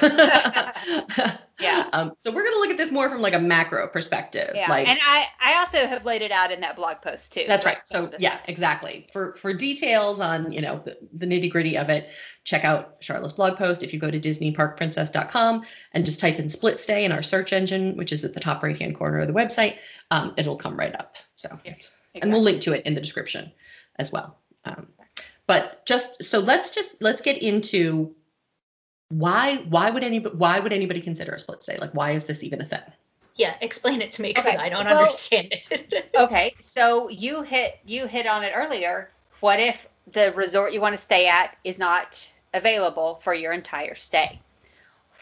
[1.60, 1.88] Yeah.
[1.92, 4.50] Um, so we're going to look at this more from like a macro perspective.
[4.54, 4.68] yeah.
[4.68, 7.44] Like, and I I also have laid it out in that blog post too.
[7.48, 7.78] That's right.
[7.84, 9.08] So yeah, exactly.
[9.12, 12.10] For for details on you know the, the nitty gritty of it,
[12.44, 13.82] check out Sharla's blog post.
[13.82, 17.96] If you go to DisneyParkPrincess.com and just type in "split stay" in our search engine,
[17.96, 19.78] which is at the top right hand corner of the website,
[20.12, 21.16] um, it'll come right up.
[21.34, 21.74] So Yeah,
[22.22, 23.50] and we'll link to it in the description
[23.96, 24.38] as well.
[24.64, 24.86] Um,
[25.48, 28.14] but just so let's just let's get into
[29.08, 31.76] why why would anybody why would anybody consider a split stay?
[31.78, 32.80] Like why is this even a thing?
[33.34, 37.42] yeah explain it to me because Okay, i don't well- understand it Okay, so you
[37.42, 39.10] hit you hit on it earlier.
[39.40, 43.94] What if the resort you want to stay at is not available for your entire
[43.94, 44.40] stay?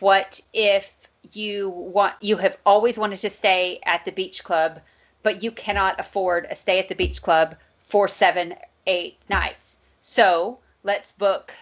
[0.01, 4.81] What if you want you have always wanted to stay at the beach club,
[5.23, 8.55] but you cannot afford a stay at the beach club for 7
[8.87, 9.76] 8 nights.
[10.09, 11.53] So, let's book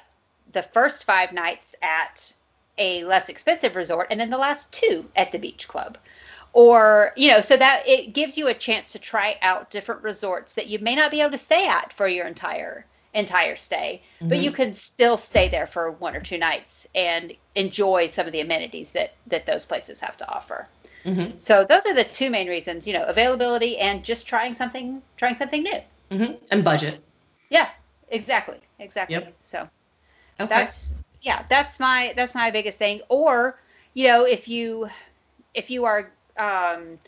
[0.52, 2.34] the first 5 nights at
[2.76, 5.96] a less expensive resort and then the last 2 at the beach club.
[6.52, 10.52] Or you know so that it gives you a chance to try out different resorts
[10.52, 14.38] that you may not be able to stay at for your entire entire stay but
[14.40, 18.40] you can still stay there for one or two nights and enjoy some of the
[18.40, 20.68] amenities that that those places have to offer.
[21.06, 25.02] Mhm, so those are the two main reasons you know availability and just trying something
[25.16, 25.80] trying something new.
[26.10, 26.38] Mhm.
[26.50, 27.02] and budget.
[27.48, 27.70] yeah
[28.08, 29.34] exactly exactly Yep.
[29.40, 29.68] so
[30.40, 30.48] Okay.
[30.48, 33.58] that's yeah that's my that's my biggest thing or
[33.94, 34.88] you know if you
[35.54, 36.98] if you are um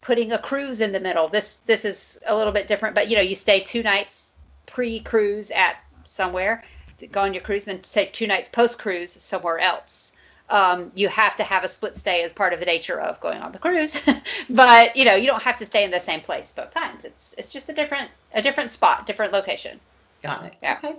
[0.00, 3.16] putting a cruise in the middle this this is a little bit different but you
[3.16, 4.32] know you stay two nights
[4.66, 6.64] pre-cruise at somewhere
[7.12, 10.12] go on your cruise and then stay two nights post-cruise somewhere else
[10.50, 13.40] um, you have to have a split stay as part of the nature of going
[13.40, 14.00] on the cruise
[14.50, 17.34] but you know you don't have to stay in the same place both times it's
[17.38, 19.80] it's just a different a different spot different location
[20.24, 20.54] Got it.
[20.62, 20.78] Yeah.
[20.78, 20.96] Okay.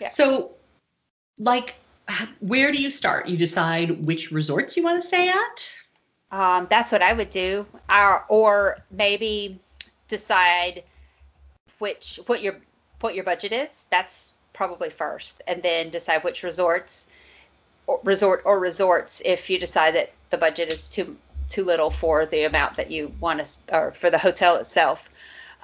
[0.00, 0.08] Yeah.
[0.08, 0.50] So,
[1.38, 1.76] like,
[2.40, 3.28] where do you start?
[3.28, 5.76] You decide which resorts you want to stay at?
[6.32, 7.64] Um, that's what I would do.
[7.88, 9.56] Or, or maybe
[10.08, 10.82] decide
[11.78, 12.56] which what your
[13.00, 13.86] what your budget is.
[13.90, 17.06] That's probably first, and then decide which resorts,
[17.86, 21.16] or resort or resorts if you decide that the budget is too
[21.48, 25.08] too little for the amount that you want to or for the hotel itself.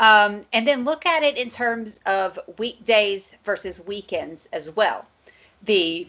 [0.00, 5.06] Um, and then look at it in terms of weekdays versus weekends as well.
[5.62, 6.08] The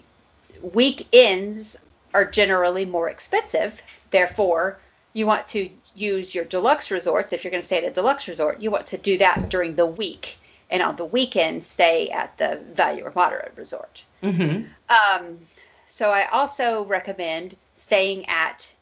[0.73, 1.77] weekends
[2.13, 3.82] are generally more expensive.
[4.10, 4.80] Therefore,
[5.13, 7.34] you want to use your deluxe resorts.
[7.34, 9.75] If you're going to stay at a deluxe resort, you want to do that during
[9.75, 10.38] the week.
[10.69, 14.06] And on the weekend, stay at the value or moderate resort.
[14.23, 14.67] Mm-hmm.
[14.89, 15.38] Um,
[15.86, 18.73] so I also recommend staying at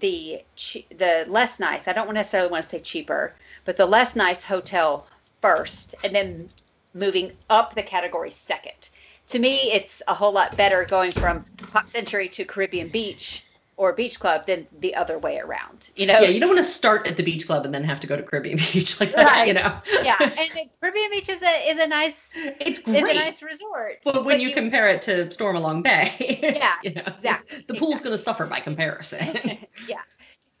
[0.00, 0.42] the
[0.90, 1.86] the less nice.
[1.86, 3.32] I don't necessarily want to say cheaper,
[3.68, 5.06] but the less nice hotel
[5.42, 6.48] first, and then
[6.94, 8.88] moving up the category second.
[9.26, 13.44] To me, it's a whole lot better going from Pop Century to Caribbean Beach
[13.76, 15.90] or beach club than the other way around.
[15.96, 16.18] You know?
[16.18, 18.16] Yeah, you don't want to start at the beach club and then have to go
[18.16, 19.26] to Caribbean Beach like that.
[19.26, 19.46] Right.
[19.46, 19.78] You know?
[20.02, 20.50] yeah, and
[20.80, 23.02] Caribbean Beach is a is a nice it's great.
[23.02, 23.98] A nice resort.
[24.02, 27.64] But when you, you, compare it to Stormalong Bay, yeah, you know, exactly.
[27.66, 29.26] The pool's going to suffer by comparison.
[29.86, 30.00] yeah.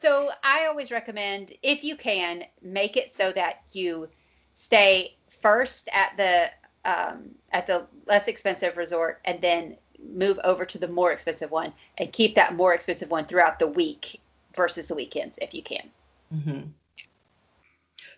[0.00, 4.08] So I always recommend if you can make it so that you
[4.54, 6.50] stay first at the
[6.84, 9.76] um, at the less expensive resort and then
[10.14, 13.66] move over to the more expensive one and keep that more expensive one throughout the
[13.66, 14.20] week
[14.54, 15.90] versus the weekends if you can.
[16.34, 16.60] Mm-hmm.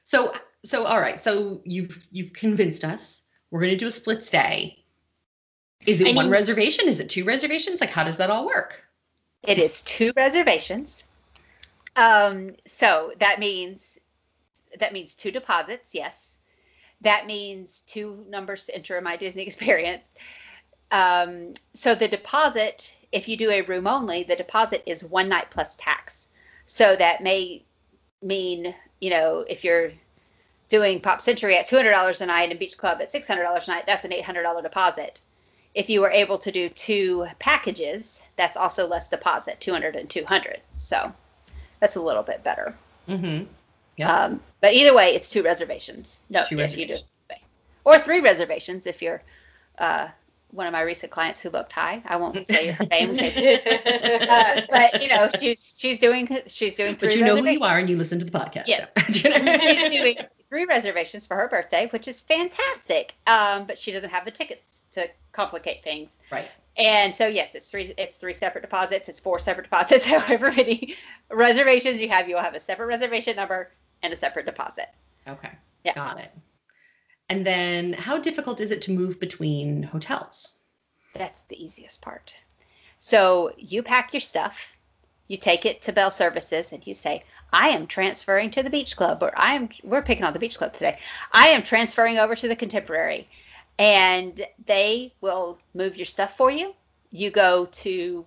[0.05, 1.21] So, so all right.
[1.21, 3.23] So you've you've convinced us.
[3.51, 4.85] We're going to do a split stay.
[5.87, 6.89] Is it I one mean, reservation?
[6.89, 7.81] Is it two reservations?
[7.81, 8.85] Like, how does that all work?
[9.43, 11.05] It is two reservations.
[11.97, 13.99] Um, so that means
[14.79, 15.95] that means two deposits.
[15.95, 16.39] Yes,
[17.01, 20.13] that means two numbers to enter in my Disney experience.
[20.93, 25.51] Um, so the deposit, if you do a room only, the deposit is one night
[25.51, 26.29] plus tax.
[26.67, 27.65] So that may
[28.23, 29.93] mean, you know, if you're
[30.69, 34.05] doing Pop Century at $200 a night and Beach Club at $600 a night, that's
[34.05, 35.21] an $800 deposit.
[35.75, 40.61] If you were able to do two packages, that's also less deposit, 200 and 200.
[40.75, 41.13] So
[41.81, 42.75] that's a little bit better.
[43.09, 43.45] Mm-hmm.
[43.97, 44.13] Yeah.
[44.13, 46.23] Um, but either way, it's two reservations.
[46.31, 46.79] No, two if reservations.
[46.79, 47.11] you just
[47.85, 49.23] or three reservations if you're
[49.79, 50.09] uh,
[50.53, 52.03] one of my recent clients who booked high.
[52.07, 56.97] I won't say her name, uh, but you know she's she's doing she's doing.
[56.97, 58.65] Three but you know who you are, and you listen to the podcast.
[58.67, 60.25] Yes, so.
[60.49, 63.15] three reservations for her birthday, which is fantastic.
[63.27, 66.19] Um, but she doesn't have the tickets to complicate things.
[66.33, 66.49] Right.
[66.81, 69.09] And so yes, it's three it's three separate deposits.
[69.09, 70.07] It's four separate deposits.
[70.07, 70.97] However many
[71.31, 73.71] reservations you have, you will have a separate reservation number
[74.03, 74.89] and a separate deposit.
[75.29, 75.51] Okay.
[75.85, 75.95] Yeah.
[75.95, 76.33] Got it.
[77.29, 80.63] And then how difficult is it to move between hotels?
[81.13, 82.39] That's the easiest part.
[82.99, 84.77] So you pack your stuff,
[85.29, 88.97] you take it to Bell Services, and you say, I am transferring to the beach
[88.97, 90.99] club, or I am we're picking on the beach club today.
[91.33, 93.29] I am transferring over to the contemporary.
[93.81, 96.75] And they will move your stuff for you.
[97.13, 98.27] You go to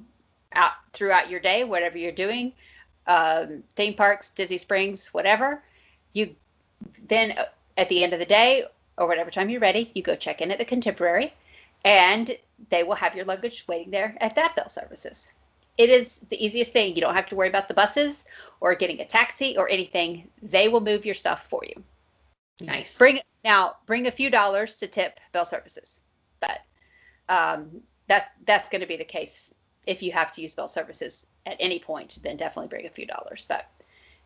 [0.55, 2.53] out throughout your day, whatever you're doing,
[3.05, 5.61] um, theme parks, Disney Springs, whatever.
[6.13, 6.35] You
[7.07, 7.45] then uh,
[7.77, 8.65] at the end of the day
[8.97, 11.33] or whatever time you're ready, you go check in at the Contemporary,
[11.85, 12.35] and
[12.69, 15.31] they will have your luggage waiting there at that Bell Services.
[15.77, 16.95] It is the easiest thing.
[16.95, 18.25] You don't have to worry about the buses
[18.59, 20.27] or getting a taxi or anything.
[20.41, 21.83] They will move your stuff for you.
[22.61, 22.97] Nice.
[22.97, 26.01] Bring now bring a few dollars to tip Bell Services,
[26.39, 26.59] but
[27.29, 29.53] um, that's that's going to be the case
[29.85, 32.19] if you have to use Bell Services at any point.
[32.21, 33.45] Then definitely bring a few dollars.
[33.47, 33.69] But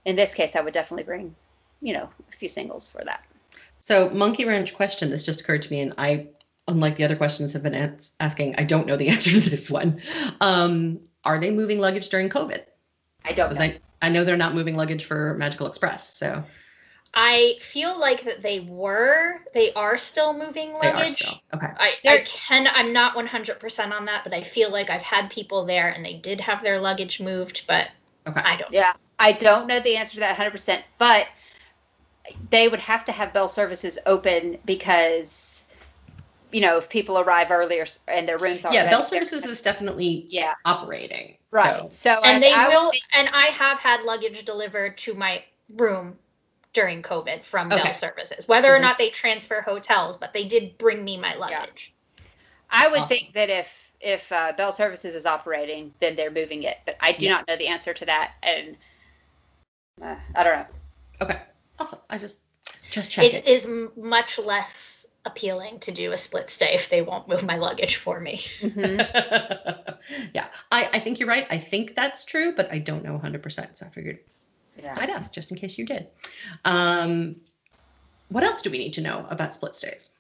[0.05, 1.35] in this case, I would definitely bring,
[1.81, 3.25] you know, a few singles for that.
[3.79, 5.09] So, Monkey Wrench question.
[5.09, 6.27] This just occurred to me, and I,
[6.67, 10.01] unlike the other questions have been asking, I don't know the answer to this one.
[10.41, 12.63] Um, are they moving luggage during COVID?
[13.25, 13.61] I don't know.
[13.61, 16.17] I, I know they're not moving luggage for Magical Express.
[16.17, 16.43] So,
[17.13, 19.41] I feel like that they were.
[19.53, 20.95] They are still moving luggage.
[20.95, 21.41] They are still.
[21.55, 21.67] Okay.
[21.77, 22.67] I, I can.
[22.73, 26.15] I'm not 100% on that, but I feel like I've had people there and they
[26.15, 27.89] did have their luggage moved, but
[28.27, 28.41] okay.
[28.41, 28.71] I don't.
[28.71, 31.27] Yeah, I don't know the answer to that 100%, but
[32.49, 35.63] they would have to have bell services open because
[36.51, 40.25] you know if people arrive earlier and their rooms are yeah bell services is definitely
[40.29, 44.03] yeah operating right so, so and I, they I will think, and i have had
[44.03, 45.43] luggage delivered to my
[45.75, 46.17] room
[46.77, 47.81] during covid from okay.
[47.81, 48.77] bell services whether mm-hmm.
[48.77, 52.25] or not they transfer hotels but they did bring me my luggage yeah.
[52.69, 53.07] i would awesome.
[53.07, 57.11] think that if if uh, bell services is operating then they're moving it but i
[57.11, 57.31] do yeah.
[57.31, 58.77] not know the answer to that and
[60.01, 60.65] uh, i don't know
[61.21, 61.39] okay
[61.79, 61.99] Awesome.
[62.09, 62.39] I just
[62.89, 63.33] just check it.
[63.33, 67.57] It is much less appealing to do a split stay if they won't move my
[67.57, 68.45] luggage for me.
[68.61, 69.97] Mhm.
[70.33, 71.45] yeah, I, I think you're right.
[71.49, 73.77] I think that's true, but I don't know 100%.
[73.77, 74.19] So I figured
[74.81, 74.95] Yeah.
[74.97, 76.07] I'd ask just in case you did.
[76.65, 77.37] Um,
[78.29, 80.11] what else do we need to know about split stays?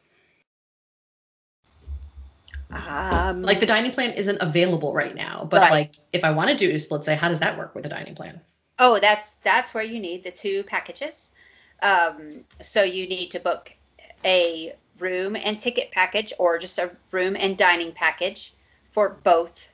[2.71, 5.71] Um, Like the dining plan isn't available right now, but Right.
[5.71, 7.89] like if I want to do a split stay, how does that work with a
[7.89, 8.41] dining plan?
[8.79, 11.31] Oh, that's that's where you need the two packages.
[11.81, 13.73] Um, so you need to book
[14.25, 18.53] a room and ticket package, or just a room and dining package
[18.91, 19.69] for both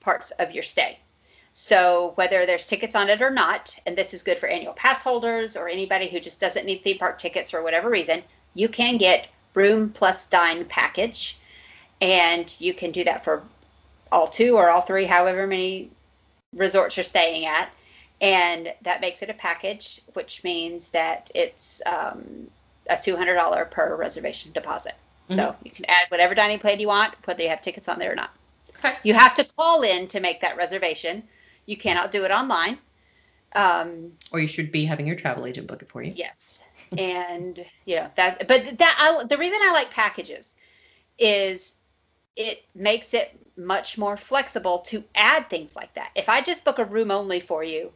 [0.00, 0.98] parts of your stay.
[1.60, 5.02] So whether there's tickets on it or not, and this is good for annual pass
[5.02, 8.22] holders or anybody who just doesn't need theme park tickets for whatever reason,
[8.54, 11.36] you can get room plus dine package,
[12.00, 13.42] and you can do that for
[14.12, 15.90] all two or all three, however many
[16.54, 17.70] resorts you're staying at
[18.20, 22.48] and that makes it a package, which means that it's um,
[22.88, 24.94] a two hundred dollar per reservation deposit.
[25.30, 28.12] So you can add whatever dining plan you want, whether you have tickets on there
[28.12, 28.30] or not.
[28.78, 28.96] Okay.
[29.02, 31.22] You have to call in to make that reservation.
[31.68, 32.78] You cannot do it online.
[33.54, 36.14] Um, Or you should be having your travel agent book it for you.
[36.16, 36.64] Yes,
[36.96, 38.48] and you know that.
[38.48, 40.56] But that I, the reason I like packages
[41.18, 41.74] is
[42.36, 46.10] it makes it much more flexible to add things like that.
[46.14, 47.92] If I just book a room only for you,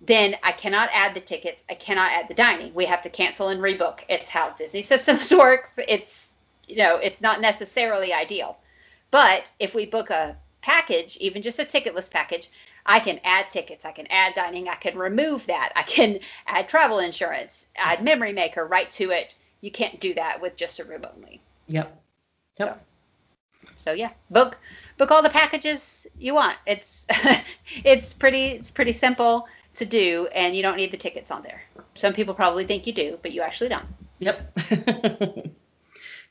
[0.00, 1.62] then I cannot add the tickets.
[1.68, 2.72] I cannot add the dining.
[2.72, 4.00] We have to cancel and rebook.
[4.08, 5.78] It's how Disney Systems works.
[5.88, 6.32] It's
[6.66, 8.56] you know it's not necessarily ideal,
[9.10, 12.48] but if we book a package, even just a ticketless package,
[12.86, 16.68] I can add tickets, I can add dining, I can remove that, I can add
[16.68, 19.34] travel insurance, add memory maker right to it.
[19.60, 21.40] You can't do that with just a room only.
[21.68, 22.00] Yep.
[22.58, 22.86] Yep.
[23.76, 24.58] So yeah, book
[24.98, 26.56] book all the packages you want.
[26.66, 27.06] It's
[27.84, 31.62] it's pretty it's pretty simple to do and you don't need the tickets on there.
[31.94, 33.86] Some people probably think you do, but you actually don't.
[34.18, 34.54] Yep.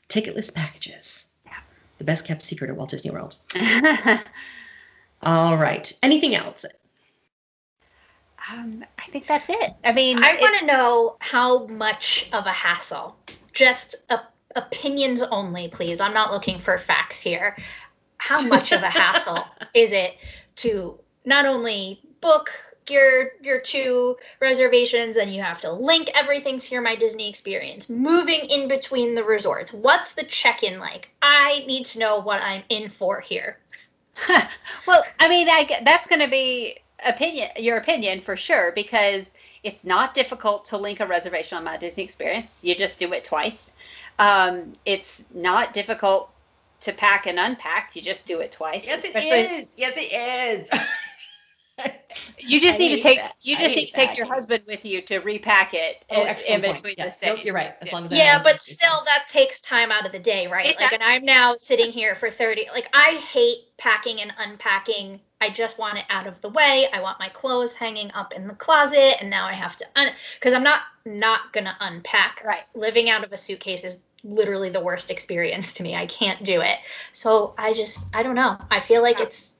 [0.08, 1.26] Ticketless packages.
[1.44, 1.58] Yeah.
[1.98, 3.36] The best kept secret at Walt Disney World.
[5.22, 5.92] All right.
[6.02, 6.64] Anything else?
[8.52, 9.72] um, I think that's it.
[9.84, 13.16] I mean, I want to know how much of a hassle.
[13.52, 14.20] Just a,
[14.56, 16.00] opinions only, please.
[16.00, 17.56] I'm not looking for facts here.
[18.18, 20.16] How much of a hassle is it
[20.56, 22.50] to not only book
[22.88, 27.88] your your two reservations and you have to link everything to your my disney experience
[27.88, 32.64] moving in between the resorts what's the check-in like i need to know what i'm
[32.68, 33.59] in for here
[34.86, 39.84] well, I mean, I, that's going to be opinion, your opinion for sure, because it's
[39.84, 42.64] not difficult to link a reservation on my Disney Experience.
[42.64, 43.72] You just do it twice.
[44.18, 46.30] Um, it's not difficult
[46.80, 47.94] to pack and unpack.
[47.94, 48.86] You just do it twice.
[48.86, 49.74] Yes, it is.
[49.76, 50.70] Yes, it is.
[52.38, 53.18] You just I need to take.
[53.18, 53.34] that.
[53.40, 54.18] You just need to take that.
[54.18, 57.08] your husband with you to repack it oh, in, in between Yeah.
[57.08, 57.74] the Nope, you're right.
[57.80, 58.60] As long as yeah but it.
[58.60, 61.90] still that takes time out of the day right It's like and i'm now sitting
[61.90, 66.40] here for 30 like i hate packing and unpacking i just want it out of
[66.40, 69.76] the way i want my clothes hanging up in the closet and now i have
[69.76, 72.62] to un because i'm not not gonna unpack Right.
[72.74, 76.60] living out of a suitcase is literally the worst experience to me i can't do
[76.60, 76.78] it
[77.12, 79.26] so i just i don't know i feel like Yeah.
[79.26, 79.54] it's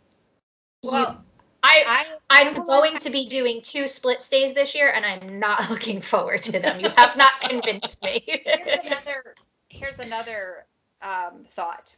[0.83, 1.24] you- Well,
[1.62, 5.70] i I I'm going to be doing two split stays this year, and I'm not
[5.70, 6.81] looking forward to them.
[6.81, 8.23] You have not convinced me.
[8.27, 9.35] here's another
[9.68, 10.66] here's another
[11.03, 11.94] um, thought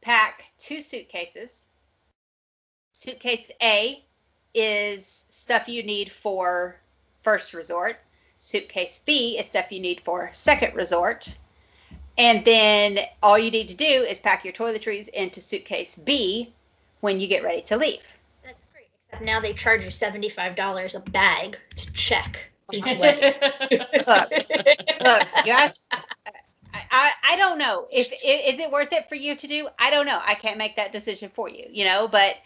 [0.00, 1.66] pack two suitcases
[2.92, 4.04] suitcase a
[4.54, 6.80] is stuff you need for
[7.22, 7.98] first resort
[8.38, 11.36] suitcase b is stuff you need for second resort
[12.18, 16.52] and then all you need to do is pack your toiletries into suitcase b
[17.00, 18.15] when you get ready to leave That's great.
[18.15, 18.15] Except
[19.20, 23.34] now they charge you seventy-five dollars a bag to check each way.
[24.06, 24.30] look,
[25.00, 25.68] look you I,
[26.90, 27.86] I, I don't know.
[27.90, 29.68] If i- is it worth it for you to do?
[29.78, 30.20] I don't know.
[30.24, 32.36] I can't make that decision for you you know but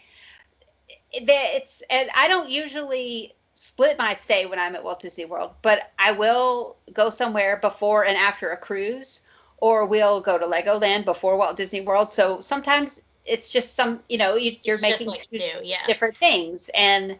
[1.11, 5.51] it- it's and i don't usually split my stay when i'm at walt disney world
[5.61, 9.21] but i will go somewhere before and after a cruise
[9.57, 12.09] or we'll go to legoland before walt disney world.
[12.09, 15.59] So sometimes it's just some you know you, you're It's making what you two do,
[15.63, 15.87] yeah.
[15.87, 17.17] different things and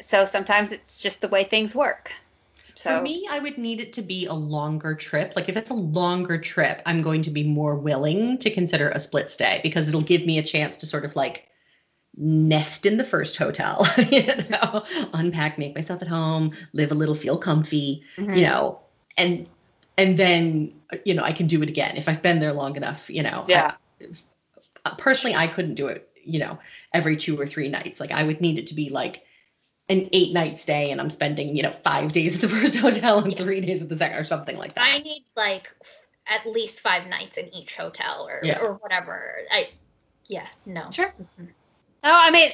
[0.00, 2.12] so sometimes it's just the way things work
[2.76, 5.34] so For me, I would need it to be a longer trip.
[5.36, 9.00] Like if it's a longer trip, I'm going to be more willing to consider a
[9.00, 11.46] split stay because it'll give me a chance to sort of like
[12.16, 17.14] nest in the first hotel, you know, unpack, make myself at home, live a little,
[17.16, 18.34] feel comfy, Mhm.
[18.34, 18.80] you know,
[19.18, 19.48] and
[19.98, 20.74] and then
[21.06, 23.46] you know I can do it again if I've been there long enough, you know.
[23.46, 23.72] Yeah.
[24.02, 24.06] uh,
[24.98, 26.58] personally, I couldn't do it, you know,
[26.94, 28.00] every two or three nights.
[28.00, 29.24] Like I would need it to be like
[29.88, 33.18] an eight night stay and I'm spending, you know, five days at the first hotel
[33.18, 33.38] and Yeah.
[33.38, 34.86] three days at the second or something like that.
[34.88, 35.74] I need like
[36.28, 38.60] at least five nights in each hotel or Yeah.
[38.60, 39.38] or whatever.
[39.50, 39.70] I
[40.28, 40.90] yeah, no.
[40.92, 41.12] Sure.
[41.20, 41.48] Mhm.
[42.04, 42.52] Oh, I mean,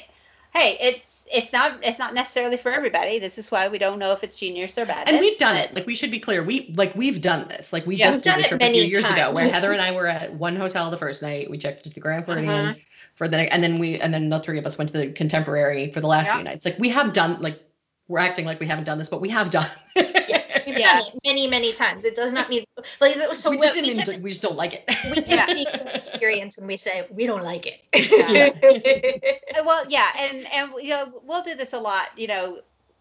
[0.57, 3.19] hey, it's it's not it's not necessarily for everybody.
[3.19, 5.09] This is why we don't know if it's genius or bad.
[5.09, 5.75] And we've done it.
[5.75, 6.43] Like we should be clear.
[6.43, 7.73] We like we've done this.
[7.73, 8.11] Like we Yeah.
[8.11, 9.51] just did done this a few years ago, where times.
[9.51, 11.51] Heather and I were at one hotel the first night.
[11.51, 12.75] We checked into the Grand Floridian Uh-huh.
[13.17, 15.93] for the and then we and then the three of us went to the Contemporary
[15.93, 16.37] for the last Yeah.
[16.37, 16.65] few nights.
[16.65, 17.41] Like we have done.
[17.41, 17.61] Like
[18.09, 19.69] we're acting like we haven't done this, but we have done.
[20.29, 20.36] Yeah.
[20.83, 22.05] Done it many, many times.
[22.05, 22.65] It does not mean
[23.01, 24.05] like so we just we, didn't.
[24.05, 24.85] can, enjoy- we just don't like it.
[25.11, 25.45] we can Yeah.
[25.45, 27.81] speak from experience and we say we don't like it.
[27.97, 32.61] Uh, well yeah and and you know we'll do this a lot you know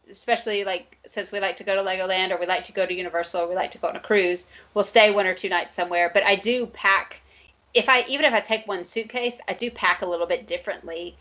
[0.09, 2.93] especially like since we like to go to legoland or we like to go to
[2.93, 5.73] universal or we like to go on a cruise we'll stay one or two nights
[5.73, 7.21] somewhere but i do pack
[7.73, 11.15] if i even if i take one suitcase i do pack a little bit differently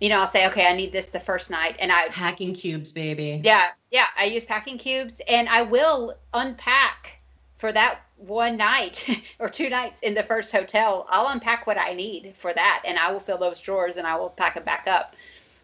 [0.00, 2.92] you know i'll say okay i need this the first night and i Packing cubes,
[2.92, 3.40] baby.
[3.44, 7.20] yeah yeah i use packing cubes and i will unpack
[7.56, 9.06] for that one night
[9.38, 12.98] or two nights in the first hotel i'll unpack what i need for that and
[12.98, 15.14] i will fill those drawers and i will pack them back up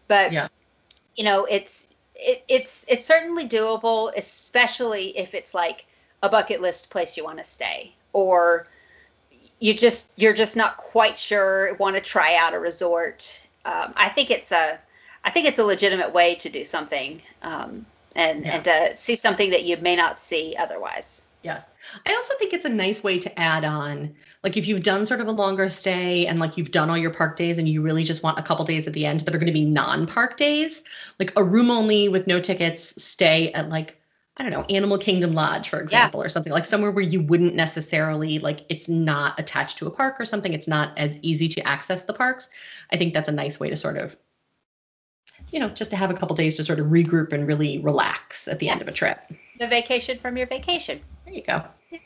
[0.07, 0.47] but Yeah.
[1.15, 5.85] you know it's it, it's it's certainly doable especially if it's like
[6.23, 8.67] a bucket list place you want to stay or
[9.59, 14.07] you just you're just not quite sure want to try out a resort um, i
[14.09, 14.77] think it's a
[15.23, 17.85] i think it's a legitimate way to do something um,
[18.15, 18.55] and Yeah.
[18.55, 21.61] and to see something that you may not see otherwise Yeah.
[22.07, 25.21] I also think it's a nice way to add on, like if you've done sort
[25.21, 28.03] of a longer stay and like you've done all your park days and you really
[28.03, 30.83] just want a couple days at the end that are going to be non-park days,
[31.19, 34.01] like a room only with no tickets stay at like
[34.37, 37.55] I don't know, Animal Kingdom Lodge, for example, or something like somewhere where you wouldn't
[37.55, 40.51] necessarily like it's not attached to a park or something.
[40.53, 42.49] It's not as easy to access the parks.
[42.91, 44.15] I think that's a nice way to sort of,
[45.51, 48.47] you know, just to have a couple days to sort of regroup and really relax
[48.47, 49.19] at the end of a trip.
[49.59, 51.63] the vacation from your vacation There you go.
[51.91, 51.99] Yeah.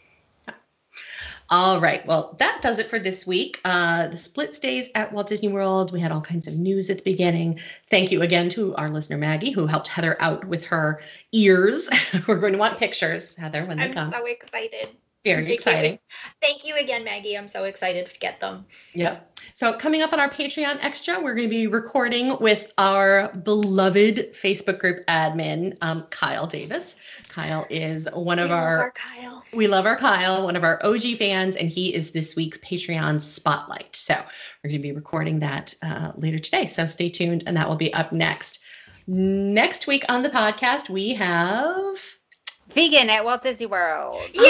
[1.51, 2.05] All right.
[2.05, 3.59] Well, that does it for this week.
[3.65, 5.91] Uh, the split stays at Walt Disney World.
[5.91, 7.59] We had all kinds of news at the beginning.
[7.89, 11.01] Thank you again to our listener Maggie, who helped Heather out with her
[11.31, 11.89] ears.
[12.27, 14.07] We're going to want pictures, Heather, when they come.
[14.07, 14.89] I'm so excited.
[15.35, 15.55] Very Thank you.
[15.55, 15.99] exciting.
[16.41, 17.37] Thank you again, Maggie.
[17.37, 18.65] I'm so excited to get them.
[18.93, 19.39] Yep.
[19.53, 24.33] So coming up on our Patreon extra, we're going to be recording with our beloved
[24.33, 26.95] Facebook group admin, um, Kyle Davis.
[27.29, 29.43] Kyle is one of We love our Kyle.
[29.53, 33.21] We love our Kyle, one of our OG fans, and he is this week's Patreon
[33.21, 33.95] spotlight.
[33.95, 34.15] So
[34.63, 36.65] we're going to be recording that uh, later today.
[36.65, 38.59] So stay tuned, and that will be up next.
[39.07, 42.18] Next week on the podcast, we have.
[42.73, 44.41] Vegan at walt disney world Yay!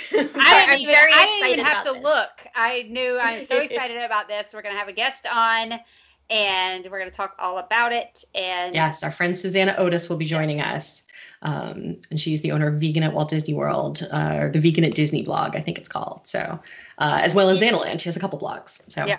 [0.40, 2.02] I didn't I'm even, very I didn't even have to this.
[2.02, 2.46] look.
[2.54, 4.52] I knew I'm so excited about this.
[4.54, 5.74] We're gonna have a guest on,
[6.30, 8.24] and we're gonna talk all about it.
[8.34, 11.04] And Yes, our friend Susanna Otis will be joining us.
[11.42, 14.84] Um, and she's the owner of Vegan at Walt Disney World, uh, or the Vegan
[14.84, 16.22] at Disney blog, I think it's called.
[16.24, 16.58] So,
[16.98, 18.80] uh, as well as Xanaland, she has a couple blogs.
[18.90, 19.18] So, Yeah.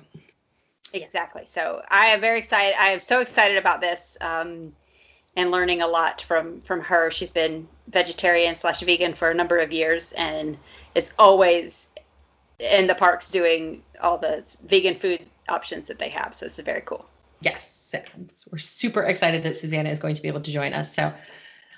[0.94, 1.46] exactly.
[1.46, 2.76] So I am very excited.
[2.80, 4.74] I am so excited about this, um,
[5.36, 7.12] and learning a lot from from her.
[7.12, 10.58] She's been vegetarian slash vegan for a number of years, and
[10.96, 11.90] is always
[12.60, 16.36] in the parks doing all the vegan food options that they have.
[16.36, 17.08] So it's very cool.
[17.42, 17.96] Yes,
[18.52, 20.94] we're super excited that Susanna is going to be able to join us.
[20.94, 21.14] So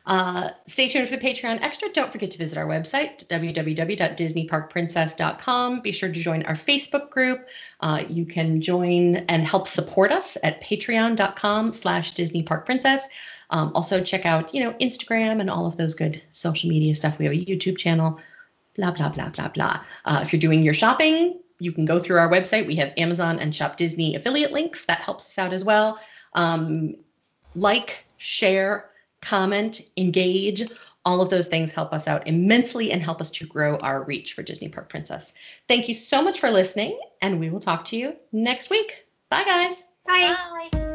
[0.07, 1.87] uh, stay tuned for the Patreon Extra.
[1.89, 5.81] Don't forget to visit our website, www.disneyparkprincess.com.
[5.81, 7.47] Be sure to join our Facebook group.
[7.81, 13.07] Uh, you can join and help support us at patreon.com slash Disney Park Princess.
[13.51, 17.19] Um, also check out, you know, Instagram and all of those good social media stuff.
[17.19, 18.19] We have a YouTube channel,
[18.75, 19.81] blah, blah, blah, blah, blah.
[20.05, 22.65] Uh, if you're doing your shopping, you can go through our website.
[22.65, 24.85] We have Amazon and Shop Disney affiliate links.
[24.85, 25.99] That helps us out as well.
[26.33, 26.95] Um,
[27.53, 28.89] like, share,
[29.21, 30.63] comment, engage.
[31.03, 34.33] All of those things help us out immensely and help us to grow our reach
[34.33, 35.33] for Disney Park Princess.
[35.67, 39.05] Thank you so much for listening, and we will talk to you next week.
[39.29, 39.85] Bye, guys.
[40.07, 40.35] Bye.
[40.71, 40.90] Bye.